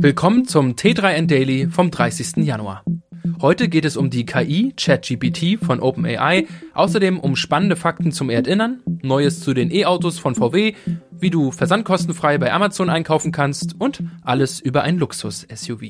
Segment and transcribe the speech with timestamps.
[0.00, 2.44] Willkommen zum T3N Daily vom 30.
[2.44, 2.84] Januar.
[3.42, 8.80] Heute geht es um die KI ChatGPT von OpenAI, außerdem um spannende Fakten zum Erdinnern,
[9.02, 10.74] Neues zu den E-Autos von VW,
[11.10, 15.88] wie du versandkostenfrei bei Amazon einkaufen kannst und alles über ein Luxus-SUV.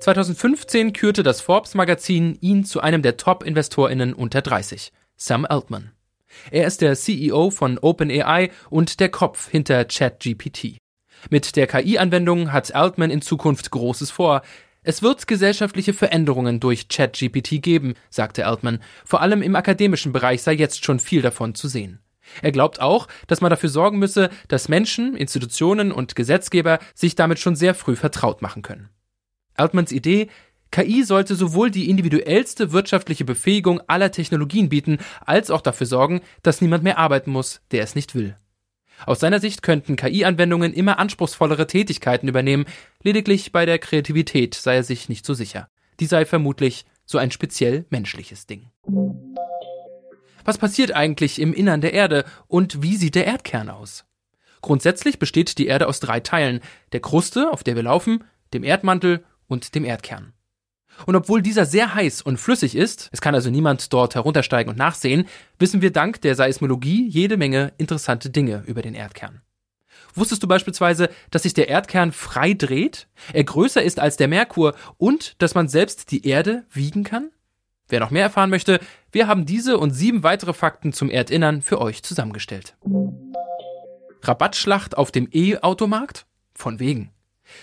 [0.00, 5.95] (2015) kürte das Forbes-Magazin ihn zu einem der Top-InvestorInnen unter 30, Sam Altman.
[6.50, 10.78] Er ist der CEO von OpenAI und der Kopf hinter ChatGPT.
[11.30, 14.42] Mit der KI-Anwendung hat Altman in Zukunft Großes vor.
[14.82, 18.80] Es wird gesellschaftliche Veränderungen durch ChatGPT geben, sagte Altman.
[19.04, 22.00] Vor allem im akademischen Bereich sei jetzt schon viel davon zu sehen.
[22.42, 27.38] Er glaubt auch, dass man dafür sorgen müsse, dass Menschen, Institutionen und Gesetzgeber sich damit
[27.38, 28.88] schon sehr früh vertraut machen können.
[29.54, 30.28] Altmans Idee,
[30.76, 36.60] KI sollte sowohl die individuellste wirtschaftliche Befähigung aller Technologien bieten, als auch dafür sorgen, dass
[36.60, 38.36] niemand mehr arbeiten muss, der es nicht will.
[39.06, 42.66] Aus seiner Sicht könnten KI-Anwendungen immer anspruchsvollere Tätigkeiten übernehmen,
[43.02, 45.70] lediglich bei der Kreativität sei er sich nicht so sicher.
[45.98, 48.68] Die sei vermutlich so ein speziell menschliches Ding.
[50.44, 54.04] Was passiert eigentlich im Innern der Erde und wie sieht der Erdkern aus?
[54.60, 56.60] Grundsätzlich besteht die Erde aus drei Teilen,
[56.92, 60.34] der Kruste, auf der wir laufen, dem Erdmantel und dem Erdkern.
[61.04, 64.78] Und obwohl dieser sehr heiß und flüssig ist, es kann also niemand dort heruntersteigen und
[64.78, 65.26] nachsehen,
[65.58, 69.42] wissen wir dank der Seismologie jede Menge interessante Dinge über den Erdkern.
[70.14, 74.74] Wusstest du beispielsweise, dass sich der Erdkern frei dreht, er größer ist als der Merkur
[74.96, 77.30] und dass man selbst die Erde wiegen kann?
[77.88, 78.80] Wer noch mehr erfahren möchte,
[79.12, 82.76] wir haben diese und sieben weitere Fakten zum Erdinnern für euch zusammengestellt.
[84.22, 86.26] Rabattschlacht auf dem E-Automarkt?
[86.54, 87.12] Von wegen.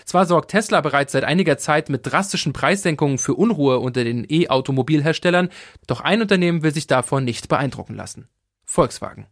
[0.04, 5.50] Zwar sorgt Tesla bereits seit einiger Zeit mit drastischen Preissenkungen für Unruhe unter den E-Automobilherstellern,
[5.86, 8.28] doch ein Unternehmen will sich davon nicht beeindrucken lassen.
[8.64, 9.26] Volkswagen.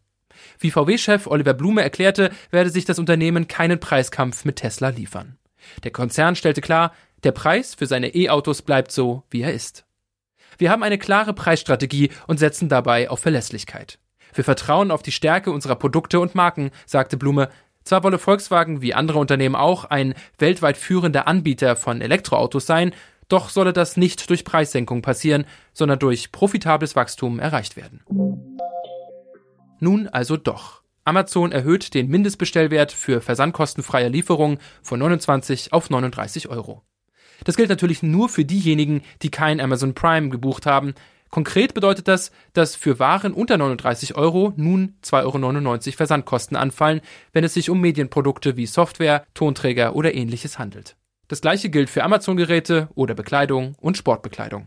[0.59, 5.38] Wie VW-Chef Oliver Blume erklärte, werde sich das Unternehmen keinen Preiskampf mit Tesla liefern.
[5.84, 6.93] Der Konzern stellte klar,
[7.25, 9.84] der Preis für seine E-Autos bleibt so, wie er ist.
[10.59, 13.99] Wir haben eine klare Preisstrategie und setzen dabei auf Verlässlichkeit.
[14.34, 17.50] Wir vertrauen auf die Stärke unserer Produkte und Marken, sagte Blume,
[17.84, 22.94] zwar wolle Volkswagen wie andere Unternehmen auch ein weltweit führender Anbieter von Elektroautos sein,
[23.28, 28.00] doch solle das nicht durch Preissenkung passieren, sondern durch profitables Wachstum erreicht werden.
[29.81, 30.82] Nun also doch.
[31.04, 36.82] Amazon erhöht den Mindestbestellwert für versandkostenfreie Lieferungen von 29 auf 39 Euro.
[37.44, 40.94] Das gilt natürlich nur für diejenigen, die kein Amazon Prime gebucht haben,
[41.32, 47.00] Konkret bedeutet das, dass für Waren unter 39 Euro nun 2,99 Euro Versandkosten anfallen,
[47.32, 50.94] wenn es sich um Medienprodukte wie Software, Tonträger oder ähnliches handelt.
[51.28, 54.66] Das gleiche gilt für Amazon-Geräte oder Bekleidung und Sportbekleidung.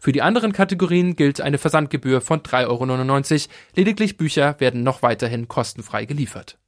[0.00, 5.46] Für die anderen Kategorien gilt eine Versandgebühr von 3,99 Euro, lediglich Bücher werden noch weiterhin
[5.46, 6.58] kostenfrei geliefert.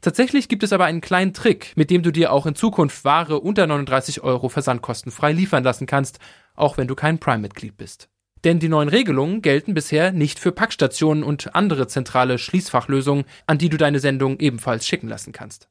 [0.00, 3.38] Tatsächlich gibt es aber einen kleinen Trick, mit dem du dir auch in Zukunft Ware
[3.38, 6.20] unter 39 Euro versandkostenfrei liefern lassen kannst,
[6.54, 8.08] auch wenn du kein Prime-Mitglied bist.
[8.44, 13.68] Denn die neuen Regelungen gelten bisher nicht für Packstationen und andere zentrale Schließfachlösungen, an die
[13.68, 15.68] du deine Sendung ebenfalls schicken lassen kannst.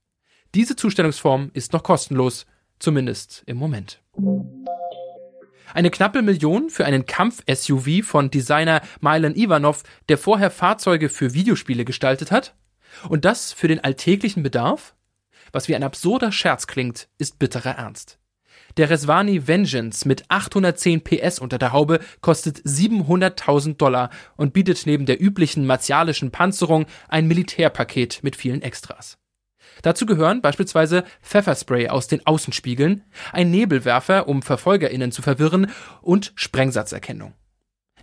[0.56, 2.46] Diese Zustellungsform ist noch kostenlos,
[2.80, 4.02] zumindest im Moment.
[5.74, 11.86] Eine knappe Million für einen Kampf-SUV von Designer Milan Ivanov, der vorher Fahrzeuge für Videospiele
[11.86, 12.56] gestaltet hat?
[13.08, 14.96] Und das für den alltäglichen Bedarf?
[15.54, 18.21] Was wie ein absurder Scherz klingt, ist bitterer Ernst.
[18.78, 25.06] Der Resvani Vengeance mit 810 PS unter der Haube kostet 700.000 Dollar und bietet neben
[25.06, 29.18] der üblichen martialischen Panzerung ein Militärpaket mit vielen Extras.
[29.82, 35.72] Dazu gehören beispielsweise Pfefferspray aus den Außenspiegeln, ein Nebelwerfer, um VerfolgerInnen zu verwirren
[36.02, 37.34] und Sprengsatzerkennung.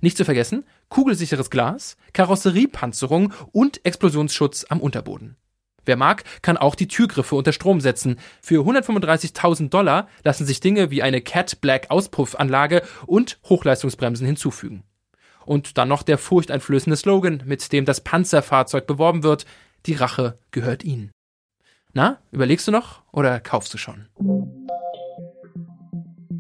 [0.00, 5.36] Nicht zu vergessen, kugelsicheres Glas, Karosseriepanzerung und Explosionsschutz am Unterboden.
[5.88, 8.18] Wer mag, kann auch die Türgriffe unter Strom setzen.
[8.42, 14.84] Für 135.000 Dollar lassen sich Dinge wie eine Cat Black Auspuffanlage und Hochleistungsbremsen hinzufügen.
[15.46, 19.46] Und dann noch der furchteinflößende Slogan, mit dem das Panzerfahrzeug beworben wird,
[19.86, 21.10] die Rache gehört Ihnen.
[21.94, 24.08] Na, überlegst du noch oder kaufst du schon?